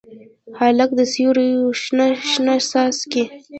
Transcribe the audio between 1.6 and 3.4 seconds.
شنه، شنه څاڅکي